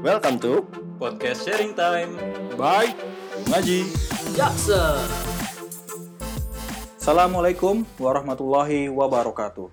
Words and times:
Welcome 0.00 0.40
to 0.40 0.64
Podcast 0.96 1.44
Sharing 1.44 1.76
Time. 1.76 2.16
Bye 2.56 2.96
Ngaji. 3.52 3.84
Jackson. 4.32 5.04
Assalamualaikum 6.96 7.84
warahmatullahi 8.00 8.88
wabarakatuh. 8.88 9.68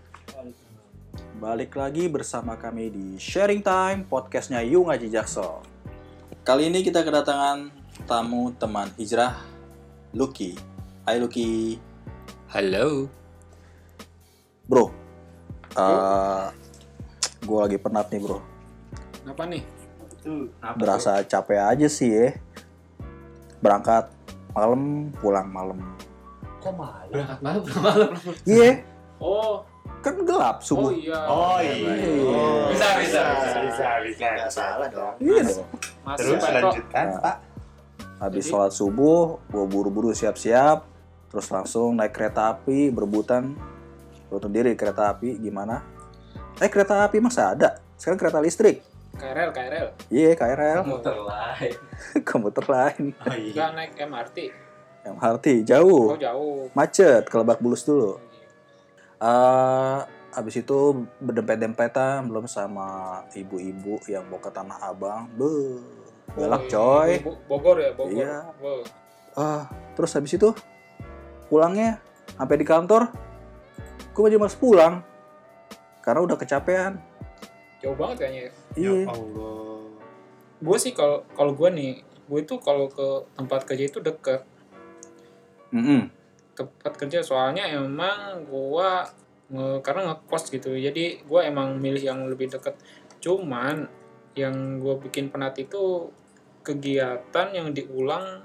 Balik 1.40 1.80
lagi 1.80 2.12
bersama 2.12 2.60
kami 2.60 2.92
di 2.92 3.08
Sharing 3.16 3.64
Time 3.64 4.04
podcastnya 4.04 4.60
Yu 4.68 4.84
Ngaji 4.84 5.08
Jaksel. 5.16 5.64
Kali 6.44 6.68
ini 6.68 6.84
kita 6.84 7.08
kedatangan 7.08 7.72
tamu 8.04 8.52
teman 8.60 8.92
hijrah 9.00 9.40
Lucky. 10.12 10.60
Hai 11.08 11.24
Lucky. 11.24 11.80
Halo. 12.52 13.08
Bro, 14.68 14.92
gue 17.48 17.60
lagi 17.64 17.80
penat 17.80 18.12
nih 18.12 18.20
bro. 18.20 18.44
Apa 19.24 19.48
nih? 19.48 19.77
Berasa 20.76 21.22
capek 21.22 21.60
aja 21.60 21.88
sih 21.88 22.10
ya. 22.10 22.30
Berangkat 23.58 24.12
malam, 24.52 24.82
pulang 25.18 25.48
malam. 25.48 25.80
Kok 26.58 26.74
malam? 26.74 27.08
Berangkat 27.10 27.40
malam, 27.40 27.62
pulang 27.62 27.84
malam. 27.84 28.10
Iya, 28.44 28.72
Oh, 29.18 29.66
kan 30.00 30.14
gelap 30.22 30.62
oh 30.62 30.64
subuh. 30.64 30.92
iya. 30.94 31.18
Oh 31.26 31.58
iya. 31.58 31.90
Oh, 32.22 32.70
Bisa, 32.70 32.88
bisa, 33.02 33.22
bisa, 33.34 33.60
bisa, 33.66 33.88
bisa. 34.04 34.26
Nggak 34.32 34.52
salah 34.52 34.88
dong. 34.88 35.16
Iya 35.18 35.42
dong. 35.44 35.66
Masih 36.04 36.18
Terus 36.20 36.38
Pak, 36.38 36.48
kok. 36.48 36.54
lanjutkan, 36.54 37.06
Pak. 37.18 37.38
Habis 38.18 38.38
Jadi- 38.40 38.50
sholat 38.50 38.72
subuh, 38.72 39.22
gue 39.44 39.66
buru-buru 39.66 40.10
siap-siap, 40.10 40.86
terus 41.28 41.48
langsung 41.48 41.94
naik 41.94 42.14
kereta 42.14 42.50
api, 42.52 42.90
berebutan. 42.90 43.58
Turun 44.28 44.52
diri 44.52 44.74
kereta 44.74 45.10
api, 45.10 45.38
gimana? 45.38 45.82
Naik 46.58 46.72
kereta 46.72 47.02
api 47.02 47.18
masa 47.18 47.54
ada? 47.54 47.78
Sekarang 47.96 48.18
kereta 48.18 48.38
listrik. 48.38 48.82
KRL, 49.18 49.50
KRL. 49.50 49.88
Iya, 50.08 50.32
KRL, 50.34 50.80
Muter 50.84 51.18
lain. 51.18 51.74
komuter 52.30 52.66
lain. 52.66 53.04
Oh 53.18 53.34
iya. 53.34 53.52
Enggak 53.52 53.70
naik 53.74 53.92
MRT. 54.00 54.38
MRT, 55.08 55.46
jauh. 55.64 56.14
Oh, 56.14 56.20
jauh. 56.20 56.70
Macet, 56.72 57.26
ke 57.26 57.36
Lebak 57.36 57.58
Bulus 57.58 57.82
dulu. 57.82 58.20
Eh, 59.18 60.00
habis 60.30 60.56
itu 60.56 60.80
berdempet-dempetan, 61.18 62.28
belum 62.28 62.46
sama 62.46 63.22
ibu-ibu 63.34 63.98
yang 64.06 64.30
mau 64.30 64.38
ke 64.38 64.48
Tanah 64.48 64.78
Abang. 64.84 65.26
Beuh, 65.34 65.82
galak 66.36 66.68
Oh, 66.68 66.70
coy. 66.70 67.10
iya. 67.10 67.26
Bo- 67.26 67.42
Bogor 67.48 67.78
ya, 67.80 67.92
Bogor. 67.92 68.14
Iya. 68.14 68.36
Wow. 68.62 68.82
Ah, 69.34 69.64
terus 69.94 70.14
habis 70.14 70.34
itu 70.34 70.54
pulangnya 71.48 71.98
sampai 72.36 72.58
di 72.58 72.66
kantor, 72.66 73.10
gue 74.12 74.22
masih 74.22 74.38
males 74.38 74.58
pulang 74.58 74.94
karena 76.02 76.22
udah 76.22 76.38
kecapean. 76.38 77.02
Jauh 77.78 77.94
banget 77.94 78.16
kayaknya. 78.20 78.42
ya. 78.42 78.52
Ya 78.76 78.92
Iya. 78.94 78.94
Allah. 79.08 79.80
Gue 80.58 80.78
sih 80.78 80.92
kalau 80.92 81.22
kalau 81.32 81.54
gue 81.54 81.70
nih, 81.70 81.92
gue 82.02 82.40
itu 82.42 82.56
kalau 82.58 82.90
ke 82.90 83.08
tempat 83.34 83.62
kerja 83.64 83.86
itu 83.86 84.00
deket. 84.00 84.42
Mm-mm. 85.70 86.10
Tempat 86.54 86.94
kerja 86.98 87.22
soalnya 87.22 87.70
emang 87.70 88.42
gue 88.44 88.90
nge- 89.50 89.80
karena 89.82 90.12
ngekos 90.12 90.50
gitu. 90.50 90.74
Jadi 90.74 91.22
gue 91.22 91.42
emang 91.42 91.78
milih 91.78 92.02
yang 92.02 92.26
lebih 92.26 92.50
deket. 92.50 92.74
Cuman 93.20 93.86
yang 94.34 94.78
gue 94.78 94.94
bikin 95.00 95.30
penat 95.30 95.58
itu 95.58 96.10
kegiatan 96.62 97.48
yang 97.50 97.72
diulang 97.72 98.44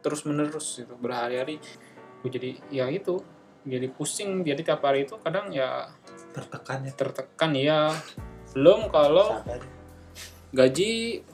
terus 0.00 0.22
menerus 0.22 0.78
gitu 0.78 0.94
berhari-hari 0.94 1.58
gue 2.22 2.30
jadi 2.30 2.50
ya 2.70 2.86
itu 2.86 3.18
jadi 3.62 3.86
pusing 3.90 4.42
jadi 4.42 4.62
tiap 4.62 4.82
hari 4.82 5.06
itu 5.06 5.14
kadang 5.18 5.50
ya 5.50 5.90
Tertekan 6.32 6.86
ya. 6.86 6.92
tertekan 6.94 7.50
ya 7.52 7.80
belum 8.52 8.88
kalau 8.88 9.38
Sabar. 9.38 9.60
gaji 10.52 10.90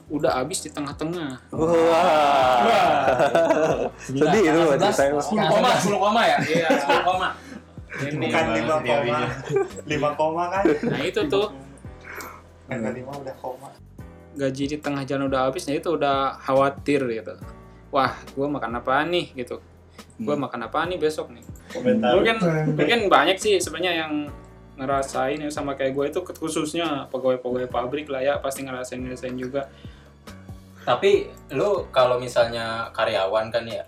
udah 0.07 0.31
habis 0.33 0.59
di 0.59 0.69
tengah-tengah 0.69 1.43
Wah, 1.51 2.63
sedih 4.01 4.41
itu 4.41 4.59
ceritanya. 4.79 5.19
10 5.19 5.51
koma, 5.51 5.69
10 5.75 5.99
koma 5.99 6.21
ya? 6.23 6.37
Iya. 6.41 6.67
10 6.79 7.03
koma. 7.03 7.29
ini 7.99 8.15
Bukan 8.23 8.45
lima 8.55 8.75
koma. 8.79 9.19
Lima 9.83 10.09
koma 10.13 10.43
kan? 10.49 10.63
nah 10.85 11.01
itu 11.01 11.21
tuh 11.27 11.47
Angka 12.65 12.89
lima 12.91 13.11
udah 13.11 13.35
koma. 13.35 13.69
gaji 14.31 14.63
di 14.67 14.77
tengah 14.77 15.03
jalan 15.03 15.27
udah 15.27 15.41
habis 15.45 15.65
nah 15.65 15.73
itu 15.73 15.89
udah 15.89 16.37
khawatir 16.39 17.01
gitu 17.03 17.33
wah 17.89 18.13
gue 18.29 18.47
makan 18.47 18.77
apa 18.77 19.03
nih 19.03 19.35
gitu 19.35 19.59
gue 20.15 20.29
Hmm. 20.29 20.39
makan 20.39 20.63
apa 20.63 20.85
nih 20.85 20.95
besok 20.95 21.27
nih 21.29 21.43
Komentar. 21.69 22.13
mungkin 22.13 22.35
mungkin 22.69 22.99
banyak 23.07 23.35
sih 23.35 23.57
sebenarnya 23.57 23.99
yang 23.99 24.13
ngerasain 24.79 25.43
yang 25.43 25.51
sama 25.51 25.75
kayak 25.75 25.91
gue 25.91 26.05
itu 26.07 26.19
khususnya 26.23 27.11
pegawai-pegawai 27.11 27.67
pabrik 27.67 28.07
lah 28.07 28.23
ya 28.23 28.33
pasti 28.39 28.63
ngerasain 28.63 29.03
ngerasain 29.03 29.35
juga 29.35 29.67
Tapi 30.87 31.27
lu 31.53 31.85
kalau 31.93 32.17
misalnya 32.17 32.89
karyawan 32.95 33.53
kan 33.53 33.61
ya, 33.67 33.85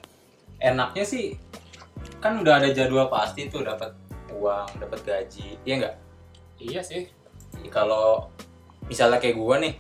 enaknya 0.61 1.01
sih 1.01 1.33
kan 2.21 2.37
udah 2.37 2.61
ada 2.61 2.69
jadwal 2.69 3.09
pasti 3.09 3.49
tuh 3.49 3.65
dapat 3.65 3.95
uang, 4.37 4.69
dapat 4.77 4.99
gaji. 5.01 5.57
Iya 5.65 5.75
nggak? 5.81 5.95
iya 6.61 6.81
sih 6.85 7.09
Kalau 7.73 8.29
misalnya 8.85 9.17
kayak 9.17 9.33
gua 9.33 9.57
nih, 9.57 9.73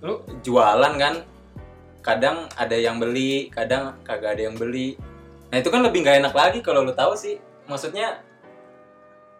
lu 0.00 0.24
jualan 0.40 0.94
kan 0.96 1.20
kadang 2.02 2.50
ada 2.58 2.74
yang 2.74 2.98
beli 2.98 3.46
kadang 3.54 3.94
kagak 4.02 4.34
ada 4.34 4.50
yang 4.50 4.58
beli 4.58 4.98
nah 5.48 5.62
itu 5.62 5.70
kan 5.70 5.80
lebih 5.86 6.02
nggak 6.02 6.18
enak 6.26 6.34
lagi 6.34 6.58
kalau 6.58 6.82
lu 6.82 6.90
tahu 6.90 7.14
sih 7.14 7.38
maksudnya 7.70 8.18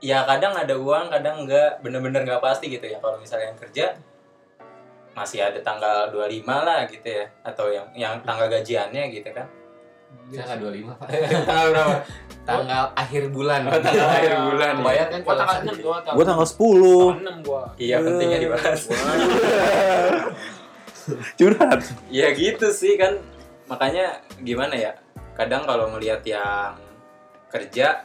ya 0.02 0.26
kadang 0.26 0.52
ada 0.52 0.74
uang 0.74 1.08
kadang 1.08 1.46
enggak 1.46 1.78
bener-bener 1.78 2.26
nggak 2.26 2.42
pasti 2.42 2.66
gitu 2.68 2.82
ya 2.84 2.98
kalau 2.98 3.16
misalnya 3.16 3.54
yang 3.54 3.60
kerja 3.60 3.86
masih 5.12 5.44
ada 5.44 5.60
tanggal 5.62 6.10
25 6.10 6.42
lah 6.48 6.88
gitu 6.90 7.06
ya 7.06 7.30
atau 7.40 7.70
yang 7.70 7.86
yang 7.94 8.14
tanggal 8.26 8.50
gajiannya 8.50 9.08
gitu 9.08 9.30
kan 9.30 9.46
Tanggal 10.28 10.60
25 10.76 10.92
Pak. 10.92 11.08
tanggal 11.48 11.66
berapa 11.72 11.94
Tanggal 12.42 12.84
akhir 12.92 13.22
bulan. 13.30 13.64
Oh, 13.64 13.80
tanggal 13.80 14.08
akhir 14.12 14.34
bulan 14.44 14.72
ya. 14.72 14.80
Kebayang 14.82 15.08
kan 15.08 15.20
gua 15.22 15.34
tanggal 15.38 15.56
sedih. 15.56 15.72
6 15.72 15.84
gua 15.84 15.96
Gue 16.12 16.24
tanggal 16.26 16.46
10. 16.48 16.52
tanggal 16.52 17.32
6 17.32 17.46
gua 17.48 17.62
iya 17.78 17.96
pentingnya 17.96 18.38
dibahas 18.40 18.80
Curhat. 21.38 21.80
ya 22.08 22.28
gitu 22.30 22.66
sih 22.70 22.94
kan 22.94 23.18
makanya 23.66 24.20
gimana 24.38 24.74
ya 24.74 24.92
kadang 25.32 25.64
kalau 25.64 25.90
ngelihat 25.90 26.22
yang 26.22 26.76
kerja 27.48 28.04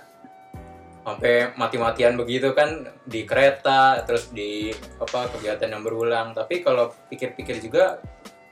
sampai 1.07 1.55
mati-matian 1.55 2.19
begitu 2.19 2.51
kan 2.51 2.83
di 3.07 3.23
kereta 3.23 4.03
terus 4.03 4.27
di 4.35 4.75
apa 4.99 5.31
kegiatan 5.31 5.71
yang 5.71 5.79
berulang 5.79 6.35
tapi 6.35 6.59
kalau 6.59 6.91
pikir-pikir 7.07 7.63
juga 7.63 8.03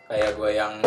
kayak 0.08 0.40
gue 0.40 0.50
yang 0.56 0.80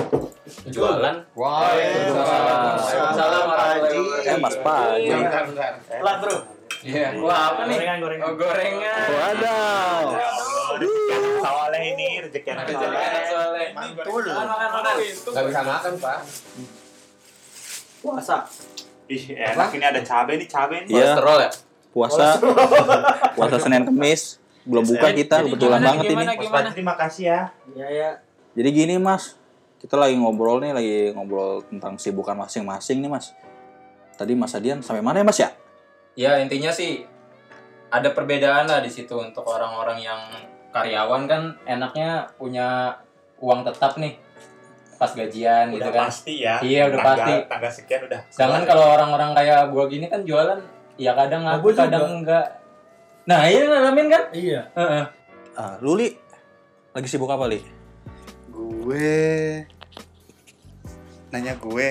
jualan 0.73 1.29
Waalaikumsalam. 1.37 2.77
Waalaikumsalam 2.81 3.43
warahmatullahi 3.45 4.23
wabarakatuh. 4.25 4.33
Eh, 4.33 4.39
Mas 4.41 4.57
Pak. 4.65 4.81
Iya. 4.97 5.17
Bentar, 5.21 5.43
bentar. 5.45 5.73
Lah 6.01 6.15
bro. 6.25 6.37
Iya. 6.89 7.09
Wah 7.21 7.41
apa 7.53 7.63
nih? 7.69 7.77
Gorengan, 7.77 7.99
gorengan. 8.01 8.25
Oh 8.25 8.35
gorengan. 8.39 9.07
Wadaw. 9.13 10.07
Rezeki 10.79 11.13
anak 11.13 11.37
soleh 11.45 11.83
ini, 11.85 12.09
rezeki 12.25 12.49
anak 12.49 12.65
Rezeki 12.65 12.87
soleh. 12.87 13.03
anak 13.05 13.25
soleh. 13.29 13.67
Mantul. 13.77 14.25
Makan, 14.25 14.47
makan, 14.49 14.69
makan. 14.73 14.95
Gak 15.37 15.45
bisa 15.53 15.61
makan, 15.67 15.93
Pak. 16.01 16.19
Puasa. 18.01 18.37
Ih, 19.09 19.25
enak 19.33 19.73
ini 19.73 19.85
ada 19.89 20.01
cabai 20.05 20.37
nih, 20.37 20.49
cabai 20.49 20.85
nih. 20.85 20.93
Iya. 20.93 21.17
Kolesterol 21.17 21.39
ya? 21.41 21.51
Puasa. 21.89 22.27
Puasa 23.33 23.57
Senin 23.57 23.89
Kemis. 23.89 24.37
Belum 24.69 24.85
buka 24.85 25.09
kita, 25.17 25.41
Jadi 25.41 25.45
kebetulan 25.49 25.81
gimana, 25.81 25.89
banget 25.89 26.05
ini. 26.05 26.13
gimana, 26.13 26.29
Mas 26.29 26.37
gimana? 26.45 26.53
Fadli, 26.61 26.77
terima 26.77 26.95
kasih 27.01 27.25
ya. 27.25 27.41
Iya 27.73 27.87
ya. 27.89 28.11
Jadi 28.53 28.69
gini 28.75 28.95
mas, 29.01 29.39
kita 29.81 29.97
lagi 29.97 30.13
ngobrol 30.19 30.61
nih, 30.61 30.73
lagi 30.77 30.97
ngobrol 31.17 31.65
tentang 31.73 31.97
sibukan 31.97 32.37
masing-masing 32.37 33.01
nih 33.01 33.09
mas. 33.09 33.33
Tadi 34.19 34.35
Mas 34.35 34.53
Adian 34.53 34.83
sampai 34.85 35.01
mana 35.01 35.23
ya 35.23 35.25
mas 35.25 35.39
ya? 35.41 35.49
Ya 36.19 36.43
intinya 36.43 36.69
sih 36.75 37.07
ada 37.89 38.13
perbedaan 38.13 38.69
lah 38.69 38.85
di 38.85 38.91
situ 38.91 39.15
untuk 39.17 39.47
orang-orang 39.47 40.03
yang 40.03 40.21
karyawan 40.75 41.25
kan 41.25 41.43
enaknya 41.65 42.29
punya 42.37 42.99
uang 43.41 43.63
tetap 43.65 43.97
nih 43.97 44.19
pas 44.99 45.09
gajian 45.09 45.71
gitu 45.71 45.79
Udah 45.81 45.93
kan. 45.93 46.03
pasti 46.05 46.35
ya. 46.39 46.59
Iya, 46.59 46.91
udah 46.91 46.99
Tanggal- 46.99 47.17
pasti. 47.17 47.33
Tanggal 47.47 47.71
sekian 47.73 48.01
udah. 48.05 48.21
Sedangkan 48.29 48.63
kalau 48.67 48.85
orang-orang 48.91 49.31
kayak 49.33 49.61
gua 49.71 49.85
gini 49.87 50.07
kan 50.07 50.21
jualan 50.23 50.59
ya 50.97 51.15
kadang 51.15 51.43
Oh, 51.45 51.55
aku 51.55 51.63
gua 51.63 51.73
juga. 51.73 51.83
kadang 51.87 52.05
enggak. 52.19 52.47
Nah, 53.25 53.41
iya 53.45 53.63
ngalamin 53.63 54.07
kan? 54.09 54.23
Iya. 54.33 54.61
Heeh. 54.75 55.05
Ah, 55.55 55.75
Luli, 55.79 56.11
lagi 56.91 57.07
sibuk 57.07 57.29
apa 57.29 57.47
Li? 57.47 57.61
Gue 58.49 59.63
nanya 61.29 61.55
gue. 61.55 61.89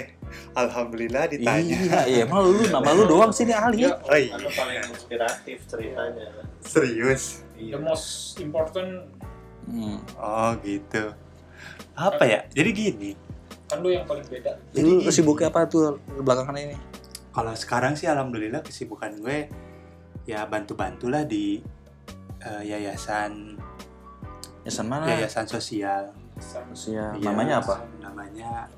Alhamdulillah 0.52 1.30
ditanya. 1.30 1.78
Iya, 1.78 2.00
iya, 2.04 2.20
emang 2.26 2.44
lu 2.44 2.66
nama 2.68 2.90
lu 2.92 3.06
doang 3.06 3.30
sih 3.30 3.46
nih 3.46 3.54
ahli. 3.54 3.86
Ya, 3.86 3.94
Oh 3.96 4.12
iya. 4.12 4.34
Atau 4.34 4.50
paling 4.50 4.82
inspiratif 4.84 5.58
ceritanya. 5.64 6.26
Serius. 6.60 7.46
the 7.56 7.74
most 7.76 8.38
important 8.38 9.10
Hmm. 9.64 9.98
Oh 10.16 10.52
gitu. 10.62 11.12
Apa 11.98 12.24
ya? 12.24 12.40
Jadi 12.54 12.70
gini. 12.72 13.12
kan 13.68 13.84
lu 13.84 13.92
yang 13.92 14.08
paling 14.08 14.24
beda 14.24 14.56
Jadi 14.72 14.80
Lu 14.80 15.04
gini. 15.04 15.12
sibuknya 15.12 15.52
apa 15.52 15.68
tuh 15.68 16.00
belakangan 16.24 16.56
ini? 16.56 16.78
Kalau 17.36 17.52
sekarang 17.52 18.00
sih 18.00 18.08
alhamdulillah 18.08 18.64
kesibukan 18.64 19.12
gue 19.20 19.52
ya 20.24 20.48
bantu-bantulah 20.48 21.28
di 21.28 21.60
eh, 22.40 22.64
yayasan 22.64 23.60
Yayasan 24.64 24.88
mana? 24.88 25.04
yayasan 25.12 25.46
sosial 25.46 26.16
Sia, 26.72 27.18
Iya, 27.18 27.28
namanya 27.28 27.60
apa? 27.60 27.82
Namanya 27.98 28.70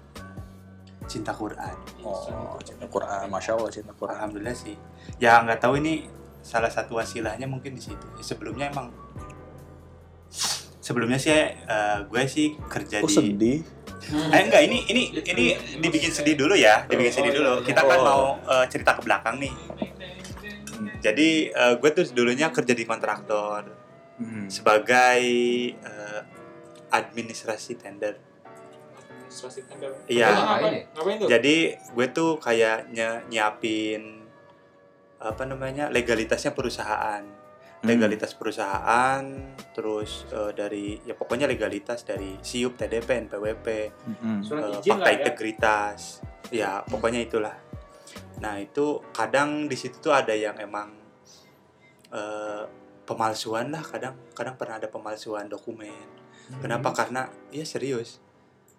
Cinta 1.10 1.34
Quran. 1.34 1.76
Oh, 2.06 2.56
cinta 2.62 2.86
Quran. 2.86 3.26
Masya 3.28 3.58
Allah 3.58 3.74
cinta 3.74 3.92
Quran. 3.98 4.14
Alhamdulillah 4.16 4.54
sih. 4.54 4.78
Ya 5.18 5.42
nggak 5.42 5.58
tahu 5.60 5.82
ini 5.82 6.06
salah 6.40 6.70
satu 6.70 7.02
wasilahnya 7.02 7.50
mungkin 7.50 7.74
di 7.74 7.82
situ. 7.82 8.06
Ya, 8.14 8.22
sebelumnya 8.24 8.70
emang 8.70 8.94
sebelumnya 10.90 11.22
sih 11.22 11.38
eh, 11.54 11.98
gue 12.02 12.22
sih 12.26 12.58
kerja 12.66 12.98
Kok 13.00 13.06
di 13.06 13.14
sedih? 13.14 13.58
Eh 14.10 14.42
enggak 14.42 14.66
ini 14.66 14.90
ini 14.90 15.14
ini 15.22 15.46
dibikin 15.78 16.10
sedih 16.10 16.34
dulu 16.34 16.58
ya, 16.58 16.90
dibikin 16.90 17.14
sedih 17.14 17.34
dulu. 17.36 17.62
Kita 17.62 17.86
kan 17.86 18.00
Oh. 18.00 18.04
mau 18.04 18.24
eh, 18.42 18.66
cerita 18.66 18.98
ke 18.98 19.06
belakang 19.06 19.38
nih. 19.38 19.54
Jadi 21.00 21.30
eh, 21.48 21.74
gue 21.78 21.90
tuh 21.94 22.06
dulunya 22.10 22.50
kerja 22.50 22.74
di 22.74 22.84
kontraktor 22.84 23.78
Hmm. 24.20 24.52
sebagai 24.52 25.22
eh, 25.72 26.22
administrasi 26.90 27.80
tender. 27.80 28.20
Administrasi 28.98 29.64
tender. 29.64 29.96
Iya. 30.12 30.28
Ngapain? 30.92 31.24
Jadi 31.24 31.56
gue 31.72 32.08
tuh 32.10 32.36
kayak 32.36 32.92
nyiapin 33.30 34.26
apa 35.20 35.44
namanya 35.44 35.88
legalitasnya 35.88 36.52
perusahaan, 36.52 37.24
Hmm. 37.80 37.88
legalitas 37.88 38.36
perusahaan, 38.36 39.24
terus 39.72 40.28
eh, 40.30 40.52
dari 40.52 41.00
ya 41.08 41.16
pokoknya 41.16 41.48
legalitas 41.48 42.04
dari 42.04 42.36
SIUP, 42.36 42.76
TDP, 42.76 43.32
NPWP, 43.32 43.68
Hmm. 44.20 44.44
Surat 44.44 44.68
eh, 44.68 44.84
izin 44.84 44.92
fakta 45.00 45.10
ya. 45.10 45.16
integritas, 45.24 46.00
ya 46.52 46.72
pokoknya 46.84 47.24
itulah. 47.24 47.56
Nah 48.44 48.60
itu 48.60 49.00
kadang 49.16 49.72
di 49.72 49.80
situ 49.80 49.96
tuh 50.04 50.12
ada 50.12 50.36
yang 50.36 50.60
emang 50.60 50.92
eh, 52.12 52.64
pemalsuan 53.08 53.72
lah, 53.72 53.82
kadang 53.82 54.16
kadang 54.36 54.60
pernah 54.60 54.76
ada 54.78 54.92
pemalsuan 54.92 55.48
dokumen. 55.48 56.08
Hmm. 56.52 56.60
Kenapa? 56.60 56.92
Karena 56.92 57.32
ya 57.50 57.64
serius. 57.64 58.20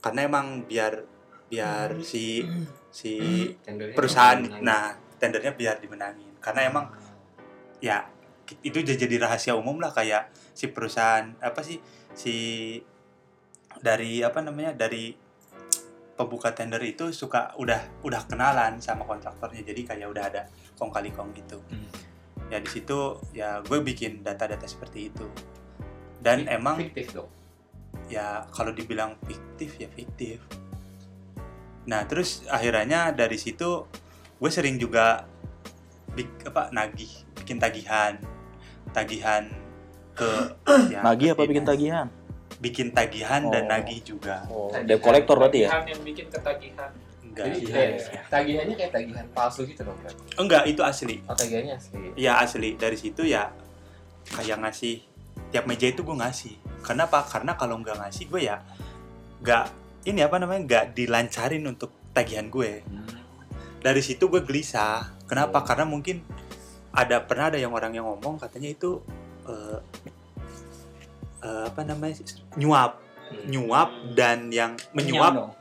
Karena 0.04 0.28
emang 0.28 0.68
biar 0.68 1.04
biar 1.48 1.96
Hmm. 1.98 2.04
si 2.04 2.44
si 2.92 3.16
Tendernya 3.64 3.96
perusahaan, 3.96 4.38
nah 4.60 4.92
tendernya 5.16 5.56
biar 5.56 5.80
dimenangin. 5.80 6.36
Karena 6.36 6.68
emang 6.68 6.86
ya 7.80 8.04
itu 8.66 8.82
udah 8.82 8.96
jadi 8.96 9.16
rahasia 9.22 9.54
umum 9.54 9.78
lah 9.78 9.94
kayak 9.94 10.30
si 10.54 10.70
perusahaan 10.70 11.34
apa 11.38 11.60
sih 11.62 11.78
si 12.14 12.34
dari 13.78 14.20
apa 14.20 14.42
namanya 14.42 14.74
dari 14.74 15.14
pembuka 16.20 16.52
tender 16.52 16.84
itu 16.84 17.08
suka 17.16 17.56
udah 17.56 18.04
udah 18.04 18.28
kenalan 18.28 18.76
sama 18.84 19.08
kontraktornya. 19.08 19.64
Jadi 19.64 19.88
kayak 19.88 20.08
udah 20.12 20.24
ada 20.28 20.42
kong 20.76 20.92
kali 20.92 21.08
kong 21.16 21.32
gitu. 21.32 21.64
Hmm. 21.72 21.88
ya 22.50 22.58
di 22.58 22.66
situ 22.66 23.14
ya 23.30 23.62
gue 23.62 23.78
bikin 23.78 24.20
data-data 24.20 24.68
seperti 24.68 25.08
itu. 25.08 25.24
Dan 26.20 26.44
emang 26.44 26.76
fiktif 26.76 27.16
dong. 27.16 27.30
ya 28.10 28.44
kalau 28.52 28.74
dibilang 28.74 29.16
fiktif 29.24 29.80
ya 29.80 29.88
fiktif. 29.88 30.44
Nah 31.88 32.04
terus 32.04 32.44
akhirnya 32.50 33.14
dari 33.16 33.38
situ 33.40 33.86
gue 34.36 34.50
sering 34.50 34.76
juga 34.76 35.24
bik, 36.12 36.52
apa 36.52 36.74
nagih 36.74 37.08
bikin 37.38 37.56
tagihan 37.62 38.18
tagihan 38.90 39.44
ke 40.12 40.30
ya, 40.92 41.00
Nagih 41.02 41.32
apa 41.32 41.42
bikin 41.44 41.64
tagihan? 41.64 42.06
bikin 42.58 42.88
tagihan 42.90 43.42
dan 43.46 43.64
Oh. 43.64 43.70
nagih 43.70 44.00
juga 44.02 44.44
Oh, 44.46 44.68
debt 44.76 44.98
collector 44.98 45.34
berarti 45.34 45.64
ya? 45.64 45.68
Tagihan 45.70 45.86
yang 45.88 46.02
bikin 46.04 46.26
ketagihan. 46.28 46.90
enggak 47.22 47.44
Jadi 47.46 47.58
Iya, 47.58 47.70
kayak 47.70 47.90
iya. 48.04 48.22
tagihannya 48.26 48.74
kayak 48.76 48.92
tagihan 48.92 49.26
palsu 49.30 49.60
gitu 49.64 49.80
dong 49.80 49.96
kan. 49.98 50.12
enggak 50.36 50.62
itu 50.66 50.82
asli 50.82 51.16
Oh 51.24 51.32
tagihannya 51.32 51.74
asli. 51.74 51.98
ya 52.14 52.32
asli 52.36 52.70
dari 52.74 52.96
situ 52.96 53.22
ya 53.22 53.48
kayak 54.28 54.58
ngasih 54.60 54.98
tiap 55.48 55.64
meja 55.64 55.86
itu 55.86 56.00
gue 56.00 56.16
ngasih 56.16 56.54
kenapa 56.80 57.22
karena 57.24 57.54
kalau 57.54 57.78
nggak 57.78 57.96
ngasih 57.98 58.26
gue 58.26 58.40
ya 58.44 58.58
nggak 59.40 59.64
ini 60.04 60.20
apa 60.20 60.36
namanya 60.36 60.60
nggak 60.62 60.84
dilancarin 60.92 61.64
untuk 61.64 61.90
tagihan 62.10 62.46
gue 62.46 62.82
dari 63.78 64.00
situ 64.00 64.26
gue 64.26 64.42
gelisah 64.42 65.14
kenapa 65.24 65.56
Oh. 65.56 65.64
karena 65.64 65.84
mungkin 65.84 66.20
ada 66.90 67.22
pernah 67.22 67.54
ada 67.54 67.58
yang 67.58 67.70
orang 67.70 67.94
yang 67.94 68.06
ngomong 68.06 68.38
katanya 68.42 68.70
itu 68.74 68.98
eh, 69.46 69.78
eh, 71.46 71.64
apa 71.70 71.80
namanya 71.86 72.14
nyuap. 72.58 72.92
Hmm. 73.30 73.46
nyuap 73.46 73.90
dan 74.18 74.50
yang 74.50 74.74
menyuap. 74.90 75.54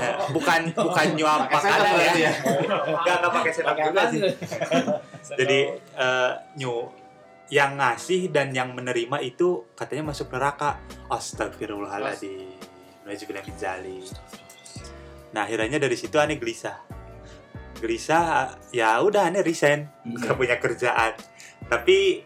Eh, 0.00 0.14
bukan 0.32 0.72
bukan 0.72 1.06
nyuap 1.20 1.44
makanan 1.44 1.92
berarti 1.92 2.20
ya. 2.24 2.32
nggak 2.88 3.16
nggak 3.20 3.32
pakai 3.36 3.52
setan 3.52 3.76
juga 3.76 4.02
sih. 4.08 4.20
jadi 5.36 5.60
eh, 5.76 6.32
nyu 6.56 6.88
yang 7.52 7.76
ngasih 7.76 8.32
dan 8.32 8.56
yang 8.56 8.72
menerima 8.72 9.20
itu 9.20 9.68
katanya 9.76 10.16
masuk 10.16 10.32
neraka. 10.32 10.80
Astagfirullahaladzim 11.12 12.48
zalik. 13.60 14.08
nah 15.36 15.44
akhirnya 15.44 15.76
dari 15.76 15.96
situ 15.96 16.16
aneh 16.16 16.40
gelisah 16.40 17.01
gelisah 17.82 18.24
ya 18.70 18.96
udah 18.98 19.26
aneh 19.26 19.42
resign 19.42 19.90
gak 20.16 20.34
punya 20.34 20.56
kerjaan 20.56 21.18
tapi 21.66 22.22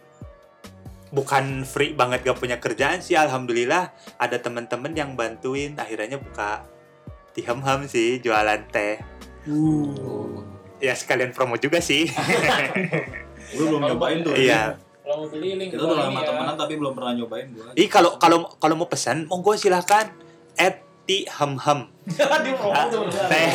bukan 1.09 1.63
free 1.63 1.91
banget 1.91 2.21
gak 2.23 2.37
punya 2.37 2.57
kerjaan 2.57 3.01
sih 3.01 3.17
alhamdulillah 3.17 3.89
ada 4.17 4.37
teman-teman 4.37 4.93
yang 4.93 5.11
bantuin 5.13 5.73
akhirnya 5.75 6.19
buka 6.19 6.69
tiham-ham 7.33 7.85
sih 7.87 8.21
jualan 8.21 8.61
teh 8.69 9.01
Oh. 9.47 10.43
ya 10.77 10.91
sekalian 10.93 11.31
promo 11.31 11.55
juga 11.57 11.79
sih 11.79 12.11
Gue 13.49 13.65
belum 13.65 13.79
nyobain 13.87 14.21
tuh. 14.21 14.35
iya 14.35 14.75
Kalau 14.99 15.23
mau 15.23 15.31
beli 15.31 15.55
link 15.55 15.71
Kita 15.71 15.79
gua 15.81 15.95
udah 15.95 16.05
lama 16.05 16.19
ya. 16.19 16.27
temenan 16.27 16.55
tapi 16.59 16.75
belum 16.75 16.93
pernah 16.93 17.13
nyobain. 17.15 17.47
Ih 17.73 17.87
kalau 17.87 18.19
kalau 18.19 18.51
kalau 18.59 18.75
mau 18.75 18.91
pesan 18.91 19.23
monggo 19.25 19.55
silahkan 19.55 20.11
at 20.53 20.83
ti 21.07 21.23
ham 21.31 21.55
ham. 21.63 21.87
Teh 23.31 23.51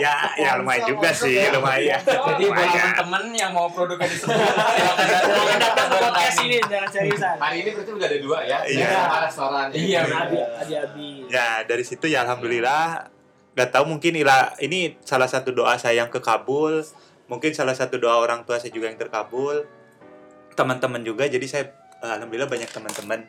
ya 0.00 0.14
ya 0.36 0.50
lumayan 0.56 0.84
juga 0.88 1.12
sih 1.12 1.36
lumayan. 1.52 2.00
Jadi 2.00 2.44
buat 2.48 2.56
Lumayan. 2.56 2.72
teman-teman 2.96 3.24
yang 3.36 3.50
mau 3.52 3.68
produknya 3.68 4.08
disebut, 4.08 4.32
silakan 4.76 5.06
datang. 5.08 5.60
Datang 5.60 5.86
ke 5.88 5.96
podcast 6.00 6.38
ini 6.44 6.56
jangan 6.64 6.88
seriusan. 6.88 7.36
Hari 7.36 7.56
ini 7.64 7.70
berarti 7.76 7.90
udah 7.92 8.06
ada 8.08 8.18
dua 8.20 8.38
ya. 8.44 8.58
Iya. 8.64 8.88
Restoran. 9.28 9.66
Iya, 9.72 10.00
Abi, 10.08 10.38
abi, 10.74 11.08
ya 11.28 11.48
dari 11.68 11.84
situ 11.84 12.08
ya 12.08 12.24
alhamdulillah. 12.24 13.12
Nggak 13.52 13.68
tahu 13.74 13.84
mungkin 13.90 14.12
ila 14.16 14.54
ini 14.64 14.96
salah 15.04 15.28
satu 15.28 15.52
doa 15.52 15.76
saya 15.76 16.00
yang 16.04 16.10
kekabul. 16.12 16.80
Mungkin 17.28 17.52
salah 17.52 17.76
satu 17.76 18.00
doa 18.00 18.16
orang 18.24 18.48
tua 18.48 18.56
saya 18.56 18.72
juga 18.72 18.88
yang 18.88 18.96
terkabul. 18.96 19.68
Teman-teman 20.56 21.04
juga 21.04 21.28
jadi 21.28 21.44
saya 21.44 21.64
eh, 22.00 22.12
alhamdulillah 22.16 22.48
banyak 22.48 22.70
teman-teman 22.72 23.28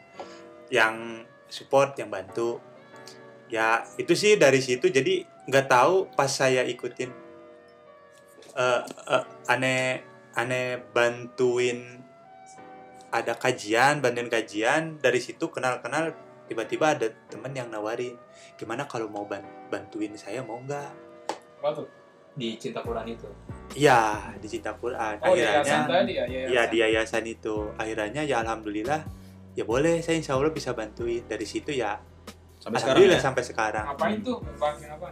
yang 0.71 1.25
support 1.49 1.97
yang 1.97 2.13
bantu 2.13 2.61
ya 3.49 3.83
itu 3.97 4.13
sih 4.13 4.37
dari 4.37 4.61
situ. 4.61 4.87
Jadi 4.89 5.25
nggak 5.49 5.65
tahu 5.65 6.07
pas 6.13 6.29
saya 6.29 6.61
ikutin 6.61 7.09
eh, 8.53 8.81
eh, 8.85 9.23
aneh 9.49 10.05
aneh 10.37 10.77
bantuin 10.93 12.05
ada 13.09 13.33
kajian 13.33 14.05
bantuin 14.05 14.29
kajian 14.29 15.01
dari 15.01 15.17
situ 15.17 15.49
kenal-kenal 15.49 16.13
tiba-tiba 16.45 16.93
ada 16.93 17.09
temen 17.29 17.49
yang 17.53 17.73
nawarin 17.73 18.13
gimana 18.57 18.85
kalau 18.85 19.09
mau 19.09 19.25
ban- 19.25 19.69
bantuin 19.73 20.13
saya 20.13 20.45
mau 20.45 20.61
nggak? 20.61 20.91
Di 22.37 22.55
Cinta 22.61 22.85
Quran 22.85 23.05
itu. 23.09 23.25
Iya 23.73 24.33
di 24.37 24.47
Cinta 24.47 24.71
Quran. 24.77 25.17
Oh, 25.25 25.33
akhirnya 25.33 25.85
tadi 25.89 26.13
ya, 26.15 26.25
ya 26.29 26.63
di 26.69 26.77
yayasan 26.81 27.25
itu. 27.25 27.73
Akhirnya 27.75 28.21
ya 28.25 28.41
alhamdulillah 28.45 29.01
ya 29.57 29.65
boleh 29.65 29.99
saya 30.05 30.21
insya 30.21 30.37
Allah 30.37 30.53
bisa 30.53 30.73
bantuin. 30.77 31.25
Dari 31.25 31.45
situ 31.45 31.73
ya 31.73 31.97
Sampai 32.59 32.77
sekarang 32.79 32.99
alhamdulillah 32.99 33.19
ya. 33.19 33.23
sampai 33.23 33.43
sekarang 33.43 33.85
Ngapain 33.87 34.17
tuh? 34.19 34.37
Bantuin 34.59 34.91
apa? 34.91 35.07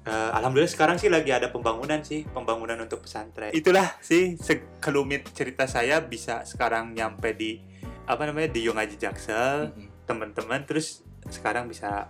Eh, 0.00 0.30
alhamdulillah 0.32 0.72
sekarang 0.72 0.96
sih 0.96 1.12
lagi 1.12 1.28
ada 1.28 1.52
pembangunan 1.52 2.00
sih 2.00 2.24
pembangunan 2.24 2.72
untuk 2.80 3.04
pesantren 3.04 3.52
itulah 3.52 4.00
sih 4.00 4.32
sekelumit 4.40 5.28
cerita 5.36 5.68
saya 5.68 6.00
bisa 6.00 6.40
sekarang 6.48 6.96
nyampe 6.96 7.36
di 7.36 7.60
apa 8.08 8.24
namanya 8.24 8.48
di 8.48 8.64
Yung 8.64 8.80
Haji 8.80 8.96
Jaksel 8.96 9.76
teman-teman 10.08 10.64
terus 10.64 11.04
sekarang 11.28 11.68
bisa 11.68 12.08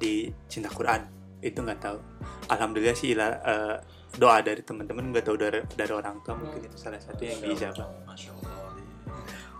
di 0.00 0.32
Cinta 0.48 0.72
Quran 0.72 1.04
itu 1.44 1.60
nggak 1.60 1.76
tahu 1.76 2.00
alhamdulillah 2.48 2.96
sih 2.96 3.12
ila- 3.12 3.36
eh, 3.44 3.76
doa 4.16 4.40
dari 4.40 4.64
teman-teman 4.64 5.12
nggak 5.12 5.28
tahu 5.28 5.36
dari 5.36 5.60
dari 5.76 5.92
orang 5.92 6.24
tua 6.24 6.40
mungkin 6.40 6.64
itu 6.64 6.76
salah 6.80 6.96
satu 6.98 7.20
yang 7.20 7.36
Allah. 7.44 8.16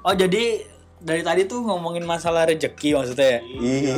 Oh 0.01 0.15
jadi 0.17 0.65
dari 0.99 1.23
tadi 1.23 1.47
tuh 1.47 1.63
ngomongin 1.63 2.03
masalah 2.03 2.47
rezeki 2.51 2.99
maksudnya 2.99 3.39
ya? 3.39 3.41
Iya. 3.45 3.95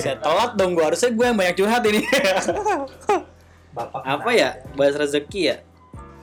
Saya 0.00 0.16
telat 0.20 0.52
dong 0.56 0.76
gua 0.76 0.92
harusnya 0.92 1.10
gue 1.12 1.24
yang 1.24 1.38
banyak 1.38 1.56
curhat 1.56 1.82
ini. 1.88 2.00
bapak 3.76 4.04
apa 4.04 4.30
ya 4.36 4.60
bahas 4.76 4.94
rezeki 5.00 5.40
ya? 5.48 5.56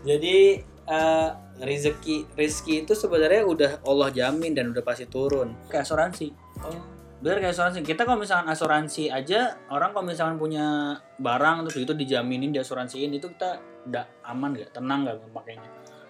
Jadi 0.05 0.61
eh, 0.63 1.29
rezeki 1.59 2.37
rezeki 2.37 2.73
itu 2.85 2.93
sebenarnya 2.93 3.41
udah 3.43 3.71
Allah 3.83 4.09
jamin 4.13 4.53
dan 4.53 4.69
udah 4.69 4.83
pasti 4.85 5.09
turun. 5.09 5.57
Kayak 5.67 5.89
asuransi. 5.89 6.29
Oh. 6.61 6.99
Bener 7.19 7.43
kayak 7.43 7.51
asuransi. 7.51 7.83
Kita 7.83 8.07
kalau 8.07 8.21
misalkan 8.21 8.47
asuransi 8.47 9.11
aja 9.11 9.59
orang 9.67 9.91
kalau 9.91 10.07
misalkan 10.07 10.39
punya 10.39 10.95
barang 11.19 11.67
terus 11.67 11.83
itu 11.83 11.91
dijaminin 11.91 12.55
diasuransiin 12.55 13.11
itu 13.11 13.27
kita 13.35 13.59
udah 13.91 14.05
aman 14.29 14.55
gak? 14.55 14.71
Tenang 14.71 15.03
gak 15.03 15.19
makanya? 15.35 15.67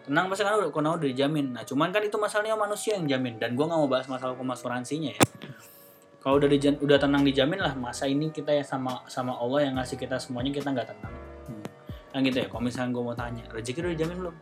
Tenang 0.10 0.26
pasti 0.26 0.42
kan 0.42 0.58
udah 0.58 0.70
karena 0.70 0.90
udah 0.92 1.06
dijamin. 1.06 1.54
Nah 1.54 1.62
cuman 1.62 1.94
kan 1.94 2.02
itu 2.02 2.18
masalahnya 2.18 2.58
manusia 2.58 2.98
yang 2.98 3.06
jamin 3.06 3.38
dan 3.38 3.54
gua 3.54 3.70
nggak 3.70 3.78
mau 3.78 3.88
bahas 3.88 4.10
masalah 4.10 4.34
hukum 4.34 4.50
asuransinya 4.50 5.14
ya. 5.14 5.22
kalau 6.20 6.36
udah 6.36 6.50
dijan, 6.50 6.76
udah 6.76 6.98
tenang 6.98 7.24
dijamin 7.24 7.56
lah 7.58 7.72
masa 7.74 8.04
ini 8.04 8.28
kita 8.28 8.52
ya 8.52 8.60
sama 8.60 9.08
sama 9.08 9.32
Allah 9.34 9.64
yang 9.64 9.80
ngasih 9.80 9.96
kita 9.96 10.20
semuanya 10.20 10.52
kita 10.52 10.68
nggak 10.68 10.90
tenang 10.90 11.14
Hmm. 11.48 11.64
kan 12.12 12.20
gitu 12.22 12.38
ya 12.38 12.48
kalau 12.48 12.60
misalnya 12.62 12.92
gue 12.92 13.04
mau 13.06 13.16
tanya 13.16 13.44
rezeki 13.50 13.80
udah 13.80 13.92
dijamin 13.96 14.18
belum 14.20 14.36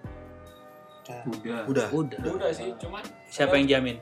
Udah. 1.08 1.62
Udah. 1.70 1.88
udah 1.94 2.18
Udah 2.34 2.50
sih, 2.50 2.74
cuman 2.76 3.00
siapa 3.30 3.56
yang 3.56 3.68
jamin 3.70 3.96